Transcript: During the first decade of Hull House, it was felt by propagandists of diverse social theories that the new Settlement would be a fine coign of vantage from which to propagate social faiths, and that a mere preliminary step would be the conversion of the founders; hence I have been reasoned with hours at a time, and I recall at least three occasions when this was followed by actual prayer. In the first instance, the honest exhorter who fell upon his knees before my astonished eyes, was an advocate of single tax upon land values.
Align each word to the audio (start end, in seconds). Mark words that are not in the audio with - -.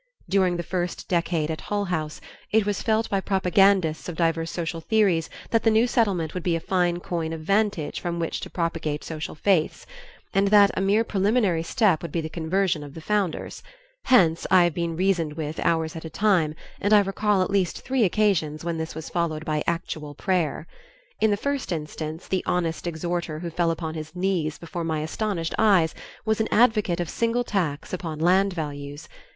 During 0.27 0.57
the 0.57 0.63
first 0.63 1.07
decade 1.07 1.51
of 1.51 1.59
Hull 1.59 1.85
House, 1.85 2.19
it 2.51 2.65
was 2.65 2.81
felt 2.81 3.07
by 3.07 3.21
propagandists 3.21 4.09
of 4.09 4.15
diverse 4.15 4.49
social 4.49 4.81
theories 4.81 5.29
that 5.51 5.61
the 5.61 5.69
new 5.69 5.85
Settlement 5.85 6.33
would 6.33 6.41
be 6.41 6.55
a 6.55 6.59
fine 6.59 6.99
coign 6.99 7.31
of 7.33 7.41
vantage 7.41 7.99
from 7.99 8.17
which 8.17 8.39
to 8.39 8.49
propagate 8.49 9.03
social 9.03 9.35
faiths, 9.35 9.85
and 10.33 10.47
that 10.47 10.71
a 10.73 10.81
mere 10.81 11.03
preliminary 11.03 11.61
step 11.61 12.01
would 12.01 12.11
be 12.11 12.19
the 12.19 12.31
conversion 12.33 12.83
of 12.83 12.95
the 12.95 12.99
founders; 12.99 13.61
hence 14.05 14.47
I 14.49 14.63
have 14.63 14.73
been 14.73 14.95
reasoned 14.95 15.33
with 15.33 15.59
hours 15.59 15.95
at 15.95 16.03
a 16.03 16.09
time, 16.09 16.55
and 16.79 16.93
I 16.93 17.01
recall 17.01 17.43
at 17.43 17.51
least 17.51 17.81
three 17.81 18.03
occasions 18.03 18.65
when 18.65 18.79
this 18.79 18.95
was 18.95 19.07
followed 19.07 19.45
by 19.45 19.61
actual 19.67 20.15
prayer. 20.15 20.65
In 21.19 21.29
the 21.29 21.37
first 21.37 21.71
instance, 21.71 22.27
the 22.27 22.43
honest 22.47 22.87
exhorter 22.87 23.37
who 23.37 23.51
fell 23.51 23.69
upon 23.69 23.93
his 23.93 24.15
knees 24.15 24.57
before 24.57 24.83
my 24.83 25.01
astonished 25.01 25.53
eyes, 25.59 25.93
was 26.25 26.41
an 26.41 26.47
advocate 26.49 26.99
of 26.99 27.07
single 27.07 27.43
tax 27.43 27.93
upon 27.93 28.17
land 28.17 28.51
values. 28.53 29.07